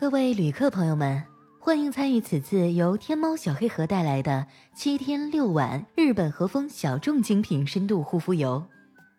[0.00, 1.22] 各位旅客朋友们，
[1.58, 8.64] 欢迎参与此次由天猫小黑盒带来的七天六晚日本和风小众精品深度护肤游。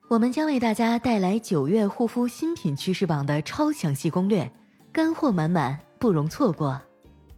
[0.09, 4.51] 我们将为大家带来九月护肤新品趋势榜的超详细攻略，
[4.91, 6.81] 干货满满，不容错过。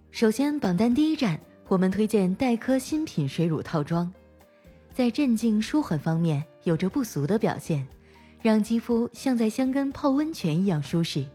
[0.09, 1.37] 首先，榜单第一站，
[1.67, 4.09] 我们推荐黛珂新品水乳套装，
[4.93, 7.85] 在镇静舒缓方面有着不俗的表现，
[8.41, 11.25] 让肌肤像在香根泡温泉一样舒适。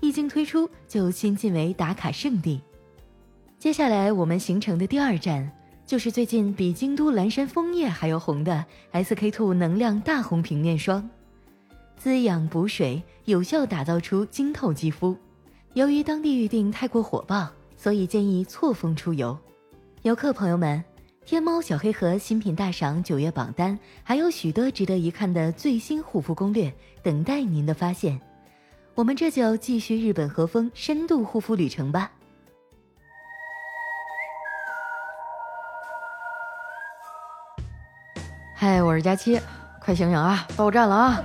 [0.00, 2.60] 一经推出，就新晋为打卡圣地。
[3.58, 5.50] 接下来我们行程的第二站，
[5.86, 11.08] 就是最近比京都蓝山枫叶还要红的 SK two 能量大红瓶面霜，
[11.98, 15.16] 滋养补水，有效打造出晶透肌肤。
[15.74, 19.38] 由于当地预订太过火爆，所以建议错峰出游。
[20.02, 20.82] 游客朋友们，
[21.26, 26.72] 天猫小黑盒新品大赏九月榜单还有许多值得一看的最新护肤攻略，
[27.02, 28.18] 等待您的发现。
[29.00, 32.10] 我们这就继续日本和风深度护肤旅程吧。
[38.54, 39.40] 嗨，我是佳期，
[39.82, 41.24] 快醒醒啊，到站了啊！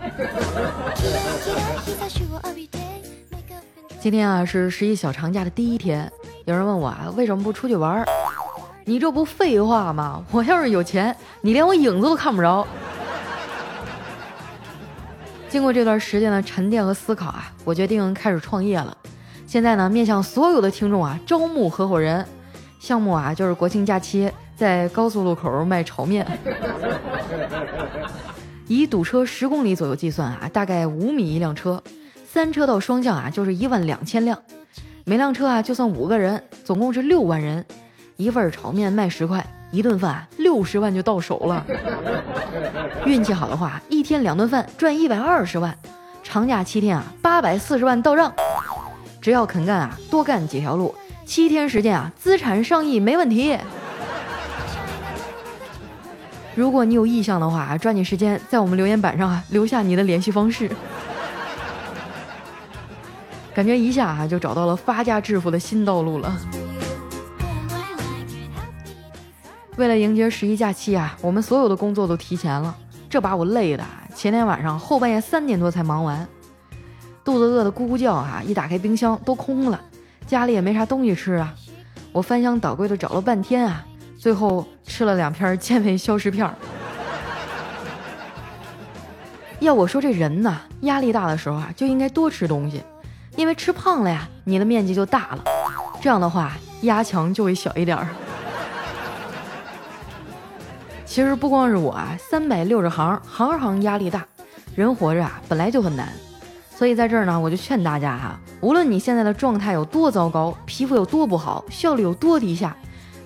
[4.00, 6.10] 今天啊是十一小长假的第一天，
[6.46, 8.06] 有人问我啊为什么不出去玩儿？
[8.86, 10.24] 你这不废话吗？
[10.32, 12.66] 我要是有钱，你连我影子都看不着。
[15.56, 18.98] 经过这段时间的沉淀和思考啊，我决定开始创业了。
[19.48, 22.26] 现在呢，面向所有的听众啊，招募合伙人。
[22.78, 26.28] 项目啊，就是国庆假期在高速路口卖炒面。
[28.68, 31.82] 以堵车十公里左右计算啊，大概五米一辆车，
[32.28, 34.38] 三车道双向啊，就是一万两千辆。
[35.06, 37.64] 每辆车啊，就算五个人，总共是六万人。
[38.18, 39.48] 一份炒面卖十块。
[39.72, 41.66] 一顿饭六十万就到手了，
[43.06, 45.76] 运气好的话，一天两顿饭赚一百二十万，
[46.24, 48.34] 长假七天啊，八百四十万到账。
[49.22, 50.94] 只要肯干啊，多干几条路，
[51.26, 53.58] 七天时间啊，资产上亿没问题。
[56.54, 60.70] 如果你有意向的话，抓紧时间在我们留言板上啊留下你的联系方式。
[63.54, 66.34] 感觉一下啊就找到了发家致富的新道路了。
[69.78, 72.74] 为了迎接十一假期啊，我们所有的工作都提前了，
[73.10, 73.84] 这把我累的，
[74.16, 76.26] 前天晚上后半夜三点多才忙完，
[77.26, 78.42] 肚子饿得咕咕叫啊！
[78.46, 79.82] 一打开冰箱都空了，
[80.26, 81.54] 家里也没啥东西吃啊，
[82.14, 83.86] 我翻箱倒柜的找了半天啊，
[84.18, 86.50] 最后吃了两片健胃消食片。
[89.60, 92.82] 要我说这人呐，压力大的时候啊，就应该多吃东西，
[93.36, 95.44] 因为吃胖了呀，你的面积就大了，
[96.00, 96.54] 这样的话
[96.84, 98.08] 压强就会小一点儿。
[101.16, 104.28] 其实不光是我啊，三百六十行，行行压力大。
[104.76, 106.10] 人活着啊，本来就很难。
[106.70, 112.76] 所以在这儿呢，我就劝大家哈，无论你现在的状态有多糟糕，皮肤有多不好，效率有多低下，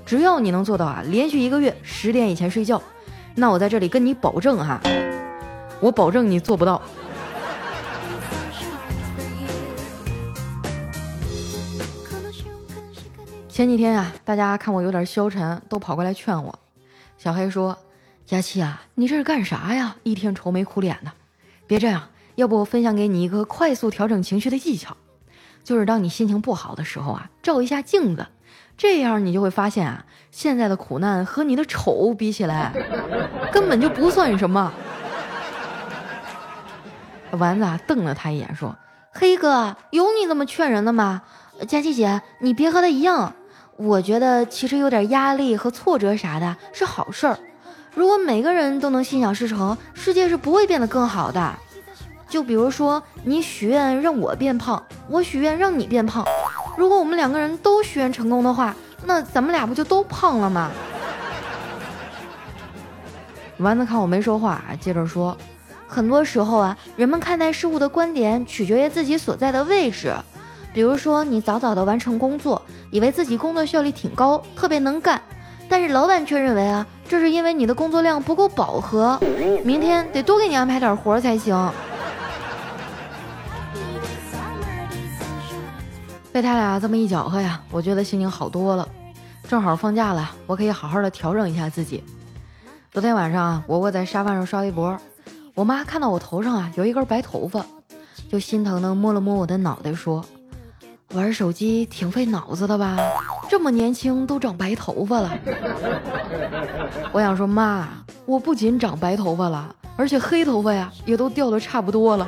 [0.05, 2.79] 只要你能做到啊，连续一个月十点以前睡觉，
[3.33, 4.79] 那我在这里跟你保证哈，
[5.79, 6.79] 我保证你做不到。
[13.47, 16.53] 前几天啊，大家看我有点消沉，都跑过来劝我。
[17.19, 17.77] 小黑说
[18.25, 19.97] ：“佳琪啊，你这是干啥呀？
[20.03, 21.11] 一天愁眉苦脸的。
[21.67, 24.95] 别这样，要不我分享给你一个快速调整情绪的技巧，
[25.65, 28.27] 就是当你心情不好的时候啊，照一下镜子，
[28.77, 32.71] 这样你就会发现啊，现在的苦难和你的丑比起来，
[33.51, 34.71] 根本就不算什么。”
[37.37, 38.77] 丸子啊瞪了他一眼说
[39.11, 41.23] ：“黑哥，有你这么劝人的吗？
[41.67, 43.33] 佳琪姐，你别和他一样。”
[43.81, 47.39] 我觉得其实有点压力和挫折啥的是好事儿。
[47.95, 51.53] 如果每个人都能心想事成，世界是不会变得更好的。
[52.27, 56.25] 就比如说，你许愿让我变胖，我许愿让你变胖。
[56.77, 58.75] 如果我们两个人都许愿成功的话，
[59.05, 60.69] 那咱们俩不就都胖了吗？
[63.59, 65.37] 丸子看我没说话，接着说：
[65.87, 70.13] 很多时候啊，人们看待事物的观点取决于自己所在的位置。
[70.73, 72.61] 比如说，你早早的完成工作，
[72.91, 75.21] 以为自己工作效率挺高，特别能干，
[75.67, 79.19] 但是老板却认为啊，这是因为你的工作量不够饱和，
[79.63, 81.71] 明天得多给你安排点活才行。
[86.31, 88.87] 被他俩这么一搅和呀，我觉得心情好多了。
[89.47, 92.03] 正好放假了，我可以好好的调整一下自己。
[92.91, 94.95] 昨天晚上啊，我窝在沙发上刷微博，
[95.55, 97.65] 我妈看到我头上啊有一根白头发，
[98.31, 100.23] 就心疼的摸了摸我的脑袋，说。
[101.15, 102.95] 玩手机挺费脑子的吧？
[103.49, 105.31] 这么年轻都长白头发了。
[107.11, 107.87] 我想说妈，
[108.25, 112.27] 我不仅长白头发了，而且黑头发呀也都掉的差不多了。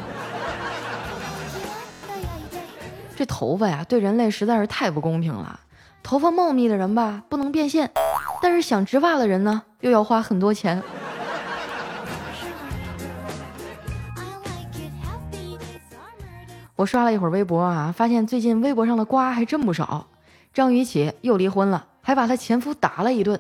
[3.15, 5.59] 这头发呀，对人类实在是太不公平了。
[6.01, 7.91] 头发茂密的人吧，不能变现，
[8.41, 10.81] 但是想植发的人呢，又要花很多钱。
[16.81, 20.07] 我刷了一会儿微博啊，发现最近微博上的瓜还真不少。
[20.51, 23.39] 张雨绮又离婚了，还把她前夫打了一顿。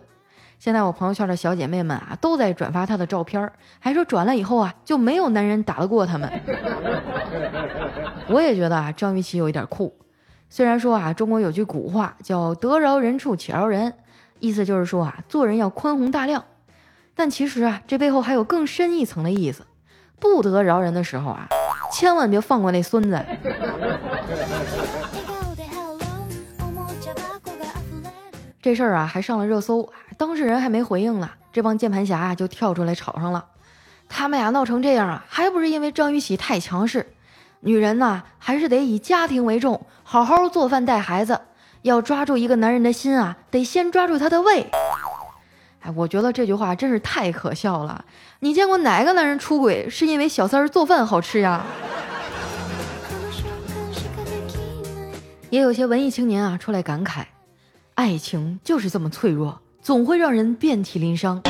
[0.59, 6.31] 现在我朋友圈的小姐妹们啊，都在转发她的照片，还说转了以后啊，就没有男人打得过他们。
[8.27, 9.97] 我也觉得啊，张雨绮有一点酷。
[10.47, 13.91] 虽然说啊，中国有句古话叫“得饶人处且饶人”，
[14.39, 16.45] 意思就是说啊，做人要宽宏大量。
[17.15, 19.65] 但其实啊，这背后还有更深一层的意思。
[20.19, 21.47] 不得饶人的时候啊。
[21.91, 23.25] 千万别放过那孙子！
[28.61, 33.45] 这事儿啊还上了热搜，当事人还没回应呢，这帮键盘侠啊就跳出来吵上了。
[34.07, 37.13] 他们俩闹成这样啊，还不是因为张雨绮太强势？
[37.61, 41.41] 女人呐，还是得以家庭为重，好好做饭带孩子。
[41.81, 44.69] 要抓住一个男人的心啊，得先抓住他的胃。
[45.81, 48.05] 哎，我觉得这句话真是太可笑了。
[48.39, 51.65] 你见过哪个男人出轨是因为小三儿做饭好吃呀？
[55.49, 57.23] 也有些文艺青年啊出来感慨，
[57.95, 61.41] 爱情就是这么脆弱，总会让人遍体鳞伤。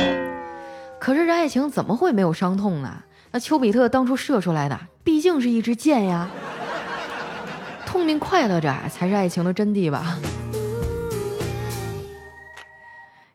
[0.98, 3.02] 可是这爱情怎么会没有伤痛呢？
[3.30, 6.28] 那丘比特当初射出来的毕竟是一支箭呀。
[7.86, 10.18] 痛并快乐着才是爱情的真谛吧。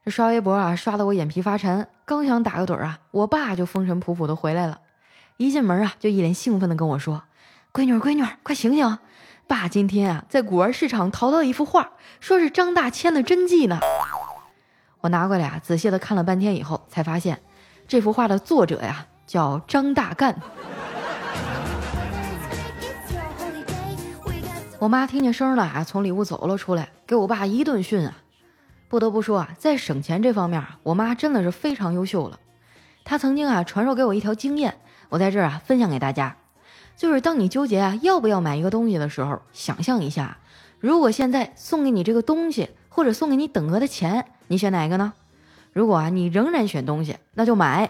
[0.09, 1.87] 刷微博啊，刷得我眼皮发沉。
[2.05, 4.79] 刚想打个盹啊，我爸就风尘仆仆的回来了。
[5.37, 7.23] 一进门啊，就一脸兴奋的跟我说
[7.73, 8.97] ：“闺女，闺女，快醒醒！
[9.47, 13.79] 爸今天啊，在古玩市场淘到一幅画，说是张大千的真迹呢。”
[15.01, 17.39] 我拿过来啊，仔细的看了半天以后，才发现
[17.87, 20.35] 这幅画的作者呀，叫张大干。
[24.79, 28.15] 我妈听见声了啊，从里屋走了出来，给我爸一顿训啊。
[28.89, 32.39] 不得不说啊，在省钱这方面，我妈真的是非常优秀了。
[33.03, 34.77] 她曾经啊传授给我一条经验，
[35.09, 36.37] 我在这儿啊分享给大家。
[36.95, 40.37] 就是当你纠结啊要不要买一个东西的时候，想象一下，
[40.79, 45.13] 如果现在送给你这个东西，或者送给你等额的钱，你选哪一个呢？
[45.73, 47.87] 如果啊你仍然选东西，那就买；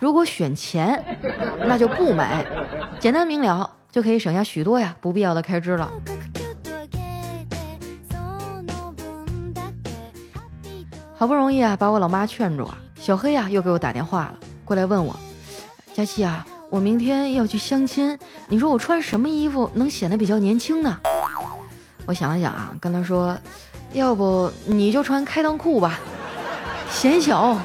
[0.00, 1.04] 如果选钱，
[1.66, 2.44] 那就不买。
[2.98, 5.88] 简单明了，就可以省下许多呀不必要的开支了。
[11.22, 14.34] 好不容易啊，把我老妈劝住啊，小黑啊又给我打电话了，
[14.64, 15.14] 过来问我，
[15.94, 20.98] 佳琪啊，我明天要去相亲，你说我穿什么衣服能显得比较年轻呢？
[22.06, 23.38] 我想了想啊，跟他说，
[23.92, 26.00] 要不你就穿开裆裤吧，
[26.90, 27.56] 显小。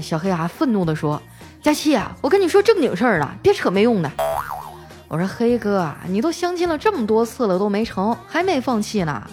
[0.00, 1.20] 小黑啊愤怒地说，
[1.60, 4.08] 佳琪啊，我跟你说正经事儿呢，别扯没用的。
[5.08, 9.28] 我说黑哥啊，你都相亲了这么多次了都没成，还没放弃呢。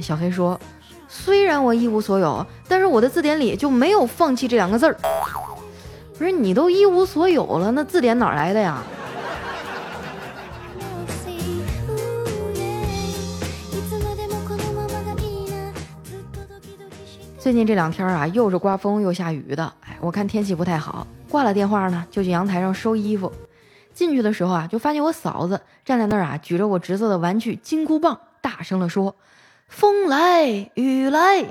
[0.00, 0.58] 小黑说。
[1.08, 4.96] 虽然我一无所有，但是我的字典里就没有放弃这两个字儿。
[6.18, 8.82] 不是你都一无所有了，那字典哪来的呀？
[17.38, 23.32] 最近这两天啊，又是刮风又下雨的，哎，我看天气不太好，挂了电话呢，就去阳台上收衣服。
[23.94, 29.14] 进去的时候啊，就发现我嫂子站在那儿啊，举着我侄子的玩具金箍棒，大声的说。
[29.68, 31.44] 风来雨来，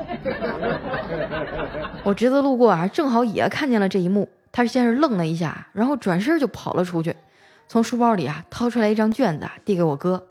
[2.03, 4.27] 我侄子路过啊，正好也看见了这一幕。
[4.51, 7.15] 他先是愣了一下，然后转身就跑了出去，
[7.67, 10.25] 从书包里啊掏出来一张卷子，递给我哥。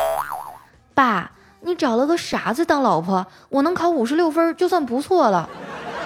[0.94, 5.48] 爸，你找了个傻子当老婆，我能考五十六分就算不错了。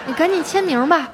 [0.06, 1.08] 你赶紧签名吧。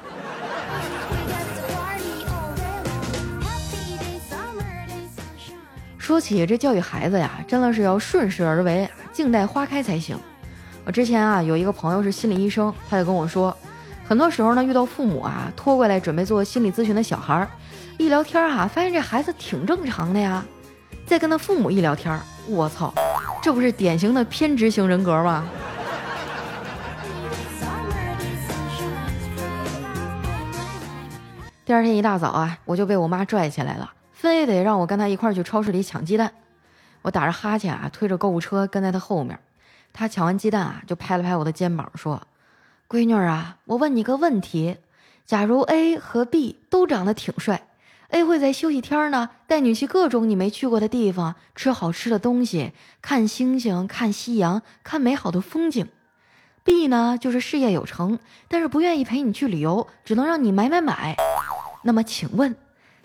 [5.97, 10.17] 说起这教育孩子呀，真的是要顺势而为，静待花开才行。
[10.87, 13.53] 我之前啊有一个朋友是心理医生，他就跟我说，
[14.07, 17.49] 很多时候呢遇到父母啊拖过来准备做心理咨询的小孩儿，
[17.97, 20.45] 一聊天哈发现这孩子挺正常的呀，
[21.05, 22.17] 再跟他父母一聊天，
[22.47, 22.93] 我操，
[23.43, 25.43] 这不是典型的偏执型人格吗？
[31.65, 36.31] 第二天一大早啊，我就被我妈拽起来了，非得让我跟她一块去超市里抢鸡蛋。
[37.01, 39.37] 我打着哈欠啊，推着购物车跟在她后面。
[39.93, 42.21] 他抢完鸡蛋啊，就拍了拍我的肩膀，说
[42.87, 44.77] ：“闺女啊，我问你个问题，
[45.25, 47.67] 假如 A 和 B 都长得挺帅
[48.09, 55.87] ，A 会在休息天呢带你去各种你没去过的地方，吃好吃的东西，看星星，看夕阳，看美好的风景。
[56.63, 61.15] B 呢，就是事业有成，但是不愿意陪你去旅游，只能让你买买买。
[61.83, 62.55] 那么请问，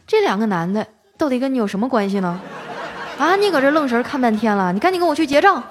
[0.06, 0.86] 这两个男的
[1.16, 2.40] 到底跟你有什么关系呢？”
[3.18, 5.62] 啊，你搁这愣神看半天了，你赶紧跟我去结账。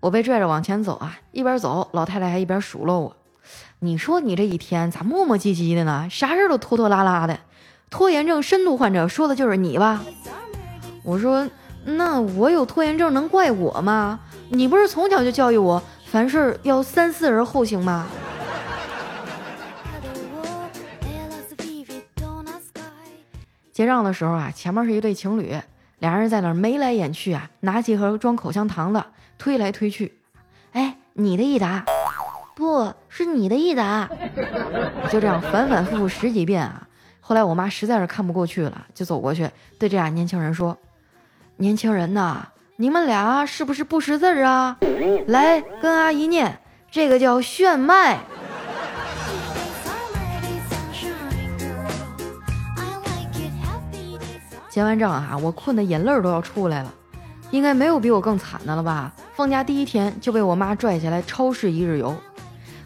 [0.00, 3.16] 我被拽着往前走啊，一边走，老太太还一边数落我。
[3.80, 6.06] 你说你这一天咋磨磨唧唧的呢？
[6.10, 7.38] 啥事都拖拖拉拉的。
[7.90, 10.04] 拖延症深度患者说的就是你吧？
[11.02, 11.48] 我说，
[11.84, 14.20] 那我有拖延症能怪我吗？
[14.50, 18.06] 你不是从小就教育我，凡事要三思而后行吗？
[23.72, 25.56] 结账的时候啊，前面是一对情侣，
[26.00, 29.04] 俩人在那眉来眼去啊，拿几盒装口香糖的
[29.38, 30.18] 推来推去。
[30.72, 31.84] 哎，你的益达。
[32.54, 34.10] 不是你的益达，
[35.12, 36.88] 就这样反反复复十几遍啊！
[37.20, 40.76] 后来我妈实在是看不过去了，就走过去对这俩年轻人说
[41.56, 44.76] ：“年轻人呐，你们俩是不是不识字啊？
[45.28, 46.58] 来跟阿姨念，
[46.90, 48.18] 这个叫炫迈。
[54.68, 56.92] ”结完账啊，我困得眼泪都要出来了。
[57.50, 59.12] 应该没有比我更惨的了吧？
[59.34, 62.14] 放假第一天就被我妈拽下来超市一日游。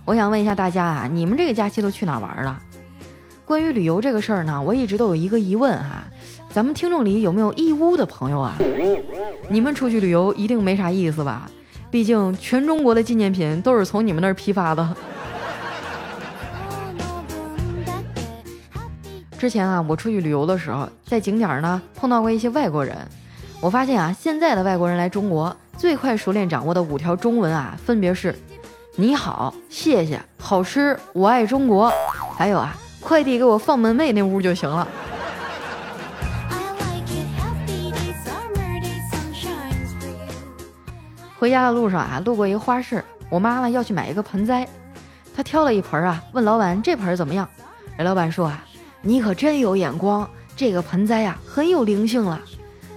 [0.04, 2.60] 我想问一下大家啊，你们这个假期都去哪玩了？
[3.44, 6.04] 关于旅游这个事儿呢，我一直都有一个疑问哈，
[6.50, 8.56] 咱们听众里有没有义乌的朋友啊？
[9.48, 11.50] 你们出去旅游一定没啥意思吧？
[11.90, 14.96] 毕竟全中国的纪念品都是从你们那儿批发的。
[19.38, 22.96] 之前啊，我出去旅游的时候，在景点呢碰到过一些外国人，
[23.62, 28.34] 我发现啊，现在的外国人来中国最快熟练掌握的五条中文啊，分别是。
[28.96, 31.92] 你好，谢谢，好吃，我爱中国。
[32.36, 34.88] 还有啊，快递给我放门卫那屋就行了。
[41.38, 44.66] 回家的路上啊，路过一个花市，我妈呢要去买一个盆栽，
[45.36, 47.48] 她挑了一盆啊，问老板这盆怎么样？
[47.98, 48.64] 老板说啊，
[49.02, 52.40] 你可真有眼光，这个盆栽呀很有灵性了。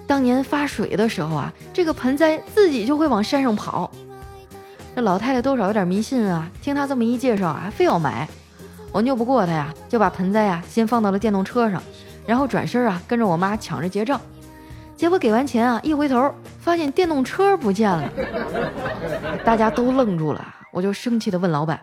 [0.08, 3.90] 当年发水的时候啊，这个盆栽自己就会往山上跑。
[4.96, 8.28] 这老太太多少有点迷信啊，听她这么一介绍啊，非要买。
[8.92, 11.82] 我拗不过她呀，就把盆栽啊先放到了电动车上，
[12.26, 14.22] 然后转身啊跟着我妈抢着结账。
[14.96, 18.10] 结果给完钱啊，一回头发现电动车不见了，
[19.44, 20.56] 大家都愣住了。
[20.72, 21.82] 我就生气的问老板：“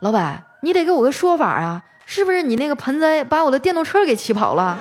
[0.00, 4.78] 老板，你得给我个说法啊，是不是你那个盆栽把我的电动车给骑跑了？”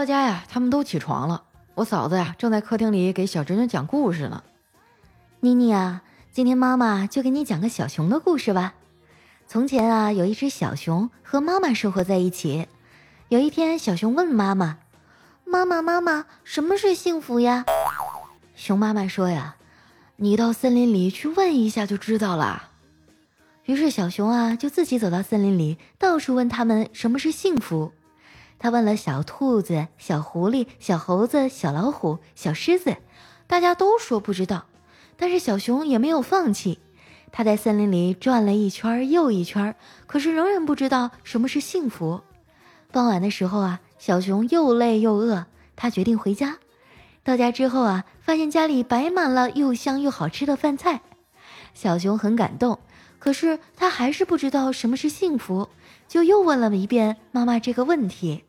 [0.00, 1.42] 到家呀，他们都起床了。
[1.74, 4.42] 我嫂子呀，正在客厅里给小侄女讲故事呢。
[5.40, 6.00] 妮妮啊，
[6.32, 8.72] 今天妈妈就给你讲个小熊的故事吧。
[9.46, 12.66] 从前啊，有一只小熊和妈妈生活在一起。
[13.28, 14.78] 有一天，小熊问妈妈
[15.44, 17.66] ：“妈妈，妈妈，什么是幸福呀？”
[18.56, 19.56] 熊妈妈说：“呀，
[20.16, 22.70] 你到森林里去问一下就知道了。”
[23.66, 27.92] 于是小熊啊，就自己走到森林里，到处问他们什么是幸福。
[28.60, 32.94] 他问了小兔子、小狐狸、小猴子、小老虎、小狮子，
[33.46, 34.66] 大家都说不知道。
[35.16, 36.78] 但是小熊也没有放弃，
[37.32, 39.74] 他在森林里转了一圈又一圈，
[40.06, 42.20] 可是仍然不知道什么是幸福。
[42.92, 46.58] 傍晚的时候啊，小熊又累又饿，他决定回家。
[47.24, 51.00] 到家之后啊，发现家里摆满了又香又好吃的饭菜，
[51.72, 52.78] 小熊很感动。
[53.18, 55.68] 可是他还是不知道什么是幸福，
[56.08, 58.44] 就又问了一遍妈妈这个问题。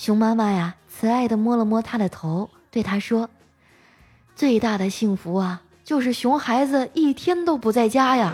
[0.00, 3.28] 熊妈妈呀，慈爱的摸了摸他的头，对他说
[4.34, 8.32] ：“最大的幸福啊，就是熊孩子一天都不在家呀。”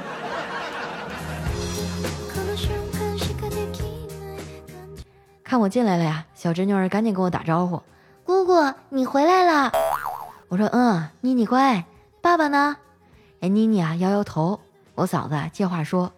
[5.43, 7.83] 看我进来了呀，小侄女儿赶紧跟我打招呼
[8.23, 9.73] ：“姑姑，你回来了。”
[10.47, 11.85] 我说：“嗯，妮妮乖，
[12.21, 12.77] 爸爸呢？”
[13.43, 14.61] 哎，妮妮啊，摇摇头。
[14.95, 16.13] 我嫂子接话说：“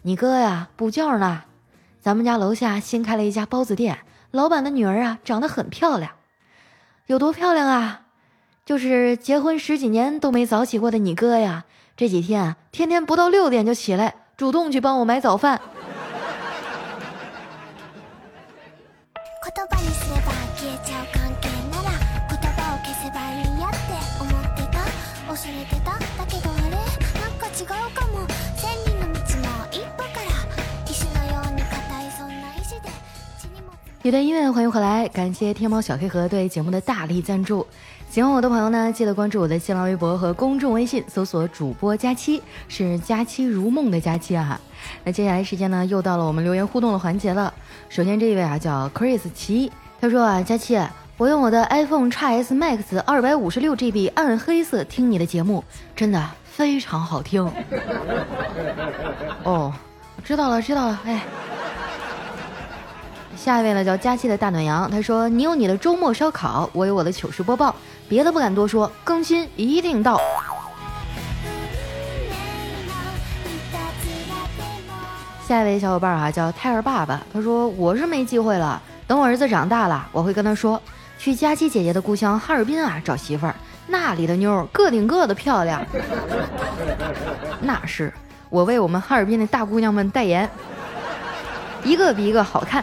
[0.00, 1.42] 你哥呀，补觉呢。
[2.00, 3.98] 咱们家楼下新开了一家包子店。”
[4.34, 6.10] 老板的女儿啊，长得很漂亮，
[7.06, 8.00] 有多漂亮啊？
[8.66, 11.64] 就是结婚十几年都没早起过的你哥呀，
[11.96, 15.60] 这几天啊，天天不到六点就起来，主动去帮我买早饭。
[34.04, 35.08] 一段音乐，欢迎回来！
[35.08, 37.66] 感谢天猫小黑盒对节目的大力赞助。
[38.10, 44.60] 喜欢我的朋友呢，记得关注我的新浪微博和公众微信，搜索主播佳期，是佳期如梦的佳期啊。
[45.04, 47.54] 那接下来时间呢，又到了我们留言互动的环节了。
[47.88, 50.78] 首先这一位啊，叫 Chris 奇，他说啊，佳期，
[51.16, 55.64] 我用我的 iPhone x S Max 二百五十六 GB 暗黑色听你的节目，
[55.96, 57.50] 真的非常好听。
[59.44, 59.72] 哦。
[60.22, 61.00] 知道了，知道了。
[61.04, 61.22] 哎，
[63.44, 67.76] 下一位呢叫佳期的大暖阳，他说：“你有你的周末烧烤，我有我的糗事播报，
[68.08, 70.16] 别的不敢多说，更新一定到。”
[75.46, 80.80] 下一位小伙伴啊叫胎儿爸爸，他说：“我是没机会了，等我儿子长大了，我会跟他说，
[81.18, 83.54] 去佳期姐姐的故乡哈尔滨啊找媳妇儿，
[83.86, 85.84] 那里的妞儿个顶个的漂亮。
[87.60, 88.10] ”那是。
[88.48, 90.48] 我为我们哈尔滨的大姑娘们代言，
[91.82, 92.82] 一个比一个好看。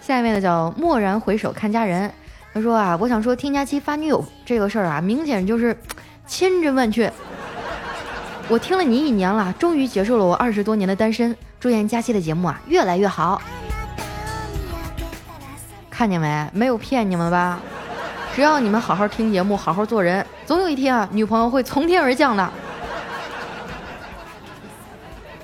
[0.00, 2.12] 下一位呢叫蓦然回首看佳人，
[2.52, 5.76] 他说啊，我想说听佳期发女友这个事儿啊，明显就是
[6.26, 7.12] 千真万确。
[8.48, 11.36] 我听了你一年了，终于结束了我二十多年的单身。
[11.60, 13.40] 祝愿佳期的节目啊越来越好。
[15.90, 16.50] 看见没？
[16.52, 17.60] 没有骗你们吧？
[18.34, 22.50] 只要你们好好听节目，好好做人，总有一天啊，女朋友会从天而降的。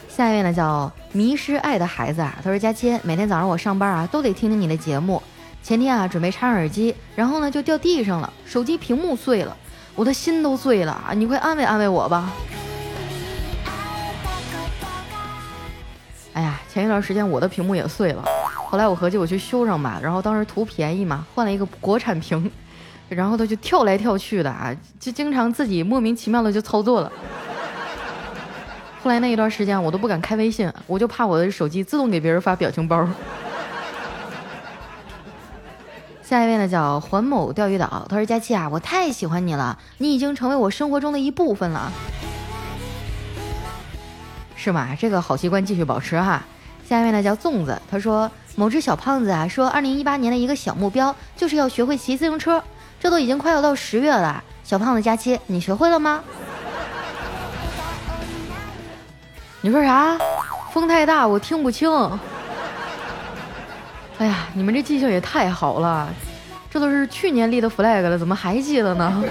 [0.08, 5.22] 下一位呢叫迷失爱的孩子啊，他说佳期，每天早上我上班啊都得听听你的节目。
[5.62, 9.56] 前天啊准备插上耳机，然后呢就掉地上了，手机屏幕碎了，
[9.94, 11.14] 我的心都碎了啊！
[11.14, 12.30] 你快安慰安慰我吧。
[16.34, 18.22] 哎呀，前一段时间我的屏幕也碎了，
[18.54, 22.52] 后来我合计我去修上吧，然后当时图便宜嘛，换了一个国产屏，
[23.08, 24.70] 然后它就跳来跳去的啊，
[25.00, 27.10] 就经常自己莫名其妙的就操作了。
[29.06, 33.08] 后来那一段时间，我都不敢开微信，我就怕我的手机自动给别人发表情包。
[36.24, 41.92] 下一位呢，叫环某钓鱼岛，他说：“佳期啊，我太喜欢你了，你已经成为我生活中的一部分了，
[44.56, 44.88] 是吗？
[44.98, 46.42] 这个好习惯继续保持哈。”
[46.84, 52.60] 下一位呢，叫粽子，他说：“某只小胖子啊，说二零一八年的一个小目标就是要学会骑自行车，
[52.98, 56.24] 这都已经快要到十月了，小胖子佳期，你学会了吗？”
[59.66, 60.16] 你说啥？
[60.70, 61.90] 风太大，我听不清。
[64.16, 66.08] 哎呀，你们这记性也太好了，
[66.70, 69.20] 这都是去年立的 flag 了，怎么还记得呢？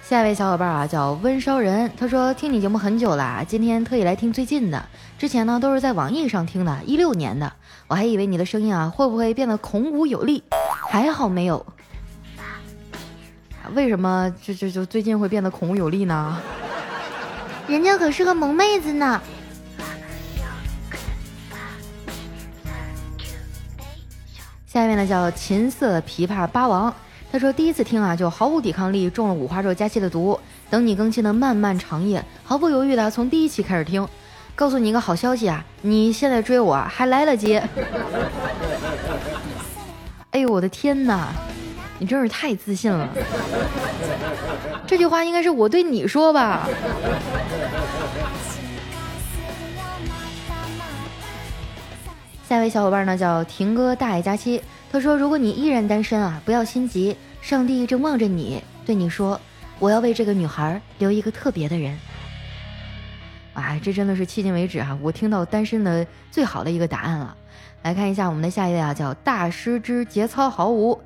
[0.00, 4.80] 下一位小伙伴啊，叫温烧人，他说听你节目很久了，今天特意来听最近的，
[5.18, 7.52] 之前呢都是在网易上听的，一六年的，
[7.88, 10.44] 我还以为你的声音啊会不会变得孔武有力，
[10.88, 11.66] 还好没有。
[13.74, 16.40] 为什么就就就最近会变得孔武有力呢？
[17.66, 19.20] 人家可是个萌妹子呢。
[24.66, 26.94] 下一位呢叫琴瑟琵琶八王，
[27.32, 30.38] 他说第一次听啊就毫无抵抗力，中了五花肉加气的毒。
[30.70, 34.06] 等你更新的漫漫长夜，毫不犹豫的从第一期开始听。
[34.54, 37.60] 告诉你一个好消息啊，你现在追我还来得及。
[40.32, 41.32] 哎呦我的天哪！
[41.98, 43.08] 你真是太自信了，
[44.86, 46.68] 这句话应该是我对你说吧。
[52.48, 59.38] 下一位小伙伴呢叫婷哥大爱佳期，他说：“如果你依然单身啊，不要心急，上帝正望着你，对你说，
[59.78, 61.98] 我要为这个女孩留一个特别的人。”
[63.52, 67.36] 啊，这真的是迄今为止啊，我听到单身的最好的一个答案了。
[67.82, 70.98] 来看一下我们的下一位啊，叫大师之节操毫无。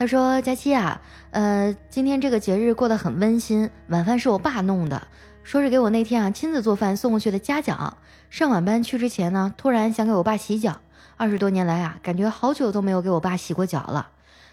[0.00, 0.98] 他说：“佳期啊，
[1.30, 3.68] 呃，今天这个节日过得很温馨。
[3.88, 5.06] 晚饭是我爸弄的，
[5.42, 7.98] 说是给我那天啊亲自做饭送过去的嘉奖。
[8.30, 10.80] 上晚班去之前呢，突然想给我爸洗脚。
[11.18, 14.08] 二十多年来啊，感觉好久都没有给我爸洗过脚了。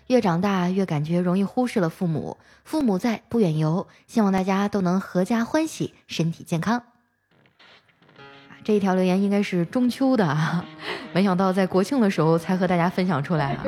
[0.07, 2.36] 越长大越感觉容易忽视了父母。
[2.65, 3.88] 父母在，不远游。
[4.05, 6.83] 希望大家都能阖家欢喜，身体健康。”
[8.67, 10.38] 这一条留言应该是中秋的，
[11.13, 13.63] 没想到在国庆的时候才和大家分享出来啊。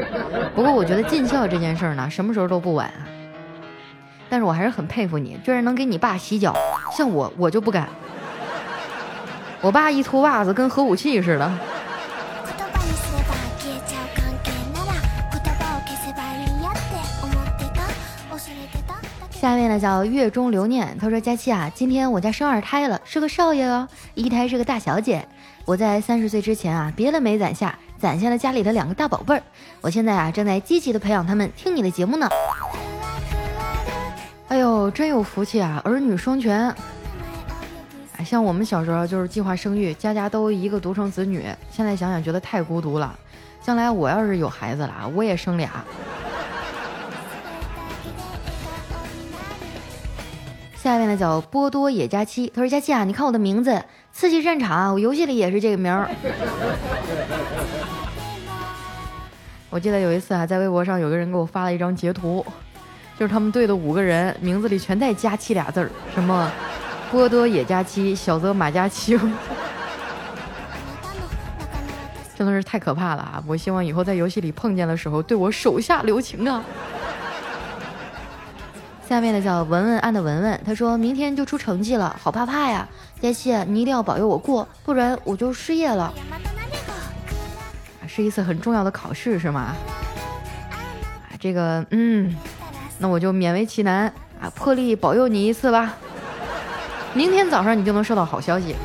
[0.53, 2.91] 不过我觉得尽孝这件事儿呢，什么时候都不晚。
[4.29, 6.53] 但是我还是很佩服你，居然能给你爸洗脚，
[6.91, 7.87] 像我我就不敢。
[9.61, 11.49] 我爸一脱袜子跟核武器似的。
[19.39, 25.25] 下面呢叫月中留念，他说：“佳期啊，今天我家生二胎了，是个少爷哦，一胎是个大小姐。
[25.63, 29.41] 我在三十岁之前啊，别的没攒下，攒下了家里的两个大宝贝儿。
[29.79, 32.27] 我现在啊，正在积极的培养他们听你的节目呢。
[34.49, 36.75] 哎呦，真有福气啊，儿女双全。
[38.17, 43.17] 哎，像我们小时候就是计划生育，家家都一个独生子女，现在想想觉得太孤独了。
[43.63, 45.71] 将来我要是有孩子了，我也生俩。”
[50.89, 53.79] 下面呢叫波多野佳期，他说：“佳期啊，你看我的名字，
[54.11, 56.09] 刺激战场，我游戏里也是这个名儿。
[59.69, 62.43] 我记得有一次啊，在微博上有个人给我发了一张截图，
[63.19, 66.51] 就是他们队的五个人名字里全带‘佳期’俩字儿，什么
[67.11, 69.15] 波多野加七，小泽马加清，
[72.35, 73.43] 真的是太可怕了啊！
[73.45, 76.63] 我希望以后在游戏里碰见的时候，对我手下留情啊。
[79.09, 82.87] 下面的叫文文安的文文，他说明天就出成绩了，好怕怕呀！
[83.19, 86.13] 佳期，你一定要保佑我过，不然我就失业了。
[88.07, 89.75] 是一次很重要的考试是吗？
[91.23, 92.37] 啊，这个，嗯，
[92.99, 95.95] 那我就勉为其难啊，破例保佑你一次吧。
[97.15, 98.75] 明天早上你就能收到好消息。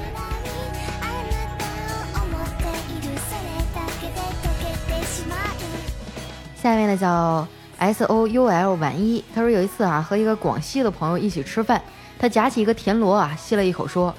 [6.62, 7.46] 下面的叫。
[7.84, 11.82] S O U L 晚一，他说有一次啊，和一个广西的朋友一起吃饭，
[12.18, 14.14] 他夹起一个田螺啊，吸了一口，说：“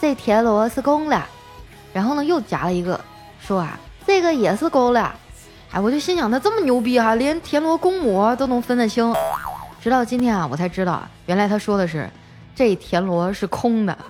[0.00, 1.22] 这田螺是公的。”
[1.92, 2.98] 然后呢，又夹了一个，
[3.38, 5.12] 说：“啊，这个也是公的。”
[5.72, 9.14] 哎，我就心想他这么牛逼哈，连田螺公母都能分得清。
[9.78, 12.08] 直到今天啊，我才知道，原来他说的是
[12.54, 13.94] 这田螺是空的。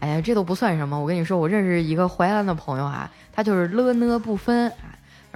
[0.00, 1.00] 哎呀，这都不算什么。
[1.00, 4.70] 我跟你说，我认识一个淮安的朋友啊，他就是了呢不分。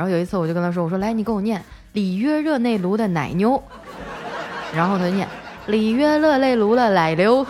[0.03, 1.63] 然后有一次，我就跟他说：“我说来，你给我念
[1.93, 3.63] 里约热内卢的奶牛。”
[4.75, 5.29] 然后他念
[5.67, 7.47] 里约热内卢的奶牛。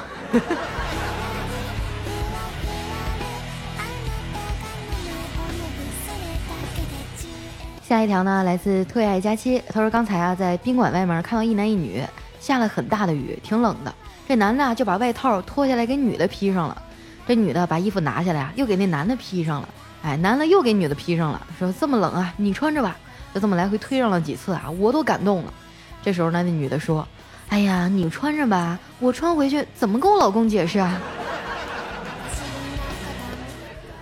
[7.82, 12.04] 下一条呢，来自特爱佳期，他说刚才啊，在宾馆外面看到一男一女，
[12.38, 13.94] 下了很大的雨，挺冷的。
[14.28, 16.82] 这男的就把外套脱下来给女的披上了，
[17.26, 19.68] 这女的把衣服拿下来啊，又给那男的披上了。
[20.02, 22.96] 哎，男的又给女的披上了，说这么冷啊，你穿着吧。
[23.34, 25.54] 就这么来回推上了几次啊，我都感动了。
[26.02, 27.08] 这时候呢，那女的说
[27.48, 31.00] ：“哎呀，你穿着吧，我穿回去怎么跟我老公解释啊？”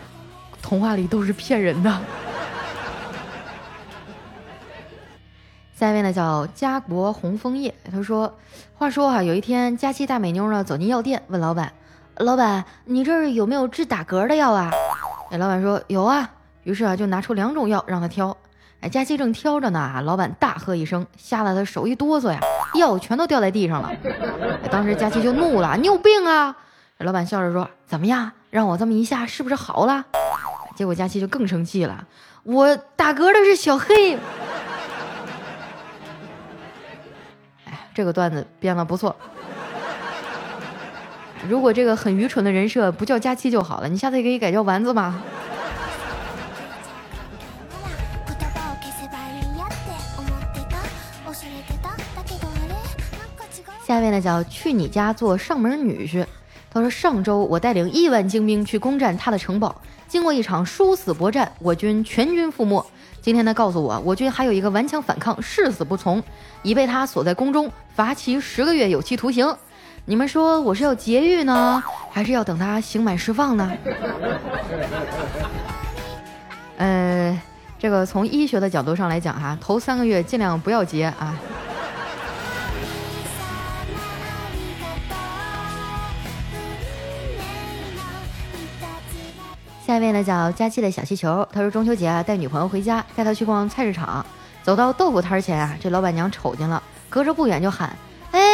[0.60, 2.00] 童话里都是骗人的。
[5.76, 8.36] 下一位呢叫家国红枫叶，他说
[8.74, 11.72] ：“话说哈，有一天佳期大美妞呢走进药店，问老板：
[12.16, 14.72] 老板，你这儿有没有治打嗝的药啊？”
[15.30, 16.28] 哎，老板说有啊，
[16.64, 18.36] 于是啊就拿出两种药让他挑。
[18.80, 22.40] 哎，佳琪正挑着呢，老板大喝一声，吓得他手一哆嗦呀，
[22.74, 23.92] 药全都掉在地上了。
[24.70, 26.56] 当时佳琪就怒了：“你有病啊！”
[26.98, 30.04] 老板笑着说：“怎么样，让我这么一下，是不是好了？”
[30.74, 32.06] 结果佳琪就更生气了
[32.42, 34.16] ：“我打嗝的是小黑。”
[37.66, 39.14] 哎，这个段子编的不错。
[41.48, 45.22] 如果这个很愚蠢的人设不叫佳期就好了，你下次也可以改叫丸子吗？
[53.86, 56.24] 下面呢叫去你家做上门女婿。
[56.72, 59.74] 他说上周我带领亿万精兵去攻占他的城堡，
[60.06, 62.86] 经过一场殊死搏战，我军全军覆没。
[63.20, 66.22] 今天他告诉我，我军还有一个顽强反抗，誓死不从，
[66.62, 69.52] 已被他锁在宫中，罚其十个月有期徒刑。
[70.06, 73.70] 你们说我是要劫狱呢，还是要等他刑满释放呢？
[76.78, 77.40] 呃，
[77.78, 81.36] 这个从医学的角度上来讲哈，头三个月尽量不要结啊。
[89.86, 94.24] 下一位呢叫佳期的小气球，他说中秋节啊带女朋友回家，带她去逛菜市场，
[94.62, 97.94] 走到豆腐摊前啊，这老板娘瞅见了，隔着不远就喊。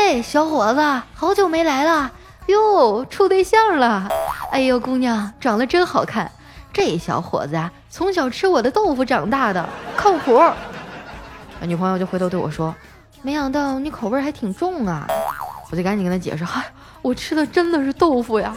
[0.07, 2.12] 哎，小伙子，好久没来了
[2.47, 4.09] 哟，处对象了？
[4.53, 6.31] 哎呦，姑娘长得真好看，
[6.73, 10.40] 这小伙子啊，从小吃我的豆腐长大的，靠谱。
[11.62, 12.73] 女朋友就回头对我说
[13.23, 15.09] ：“没想到你口味还挺重啊！”
[15.73, 16.64] 我就赶紧跟他解释：“嗨，
[17.03, 18.55] 我吃的真的是豆腐呀。”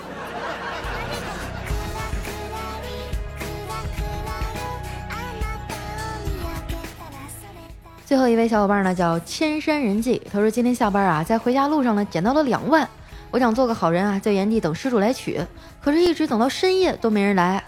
[8.10, 10.19] 最后一位小伙伴呢，叫千山人迹。
[10.34, 12.89] 他说今天下班啊，在回家路上呢，捡到了两万。
[13.30, 15.39] 我想做个好人啊，在原地等失主来取，
[15.80, 17.63] 可是一直等到深夜都没人来，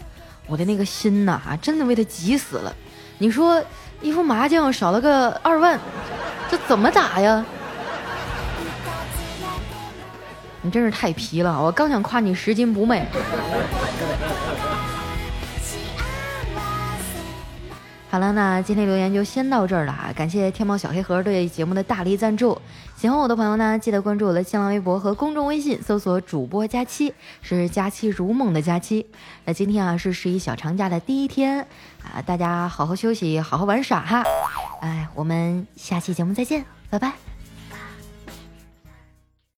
[0.48, 2.76] 我的那个心呐，真的为他急死了。
[3.20, 3.64] 你说
[4.02, 5.80] 一副麻将少了个二万，
[6.50, 7.46] 这怎么打呀？
[10.64, 13.06] 你真是太皮了，我刚想夸你拾金不昧。
[18.12, 20.12] 好了，那今天留言就先到这儿了啊！
[20.14, 22.62] 感谢天猫小黑盒对节目的大力赞助。
[22.98, 29.08] 喜欢我的朋友呢，记得关注我的新浪微博和公众微信，搜索主播佳期，是佳期如梦的佳期。
[29.46, 31.66] 那今天啊是十一小长假的第一天
[32.04, 34.26] 啊，大家好好休息，好好玩耍哈！
[34.82, 37.31] 哎，我们下期节目再见，拜拜。